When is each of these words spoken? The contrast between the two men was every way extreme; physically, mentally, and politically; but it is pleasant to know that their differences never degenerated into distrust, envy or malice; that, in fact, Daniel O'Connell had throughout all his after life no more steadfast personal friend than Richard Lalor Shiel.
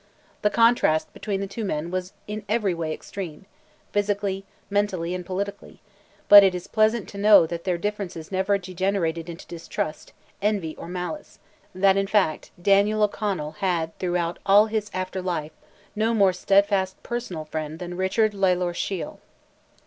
The 0.41 0.49
contrast 0.49 1.13
between 1.13 1.41
the 1.41 1.45
two 1.45 1.63
men 1.63 1.91
was 1.91 2.13
every 2.49 2.73
way 2.73 2.91
extreme; 2.91 3.45
physically, 3.91 4.45
mentally, 4.67 5.13
and 5.13 5.23
politically; 5.23 5.79
but 6.27 6.43
it 6.43 6.55
is 6.55 6.65
pleasant 6.65 7.07
to 7.09 7.19
know 7.19 7.45
that 7.45 7.65
their 7.65 7.77
differences 7.77 8.31
never 8.31 8.57
degenerated 8.57 9.29
into 9.29 9.45
distrust, 9.45 10.11
envy 10.41 10.75
or 10.75 10.87
malice; 10.87 11.37
that, 11.75 11.97
in 11.97 12.07
fact, 12.07 12.49
Daniel 12.59 13.03
O'Connell 13.03 13.51
had 13.59 13.95
throughout 13.99 14.39
all 14.43 14.65
his 14.65 14.89
after 14.91 15.21
life 15.21 15.51
no 15.95 16.15
more 16.15 16.33
steadfast 16.33 17.03
personal 17.03 17.45
friend 17.45 17.77
than 17.77 17.95
Richard 17.95 18.31
Lalor 18.33 18.73
Shiel. 18.73 19.19